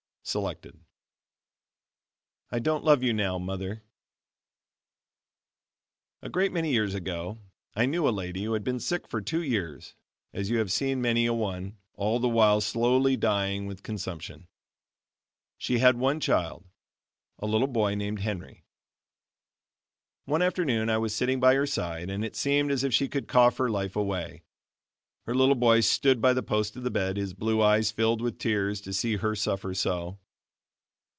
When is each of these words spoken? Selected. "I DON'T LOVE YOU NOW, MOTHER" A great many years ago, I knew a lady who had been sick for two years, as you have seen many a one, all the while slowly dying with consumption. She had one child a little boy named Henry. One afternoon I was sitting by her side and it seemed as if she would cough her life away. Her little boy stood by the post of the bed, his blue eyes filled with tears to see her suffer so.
Selected. 0.23 0.79
"I 2.51 2.59
DON'T 2.59 2.85
LOVE 2.85 3.03
YOU 3.03 3.11
NOW, 3.11 3.39
MOTHER" 3.39 3.83
A 6.21 6.29
great 6.29 6.53
many 6.53 6.71
years 6.71 6.93
ago, 6.93 7.39
I 7.75 7.87
knew 7.87 8.07
a 8.07 8.11
lady 8.11 8.43
who 8.43 8.53
had 8.53 8.63
been 8.63 8.79
sick 8.79 9.07
for 9.09 9.19
two 9.19 9.41
years, 9.41 9.95
as 10.31 10.49
you 10.49 10.59
have 10.59 10.71
seen 10.71 11.01
many 11.01 11.25
a 11.25 11.33
one, 11.33 11.79
all 11.95 12.19
the 12.19 12.29
while 12.29 12.61
slowly 12.61 13.17
dying 13.17 13.65
with 13.65 13.83
consumption. 13.83 14.47
She 15.57 15.79
had 15.79 15.97
one 15.97 16.19
child 16.21 16.65
a 17.39 17.47
little 17.47 17.67
boy 17.67 17.95
named 17.95 18.19
Henry. 18.19 18.63
One 20.25 20.43
afternoon 20.43 20.89
I 20.89 20.99
was 20.99 21.15
sitting 21.15 21.39
by 21.39 21.55
her 21.55 21.65
side 21.67 22.11
and 22.11 22.23
it 22.23 22.35
seemed 22.37 22.71
as 22.71 22.83
if 22.85 22.93
she 22.93 23.09
would 23.11 23.27
cough 23.27 23.57
her 23.57 23.69
life 23.71 23.95
away. 23.97 24.43
Her 25.27 25.35
little 25.35 25.55
boy 25.55 25.81
stood 25.81 26.19
by 26.19 26.33
the 26.33 26.41
post 26.41 26.75
of 26.75 26.81
the 26.81 26.89
bed, 26.89 27.15
his 27.15 27.35
blue 27.35 27.61
eyes 27.61 27.91
filled 27.91 28.21
with 28.21 28.39
tears 28.39 28.81
to 28.81 28.91
see 28.91 29.17
her 29.17 29.35
suffer 29.35 29.75
so. 29.75 30.17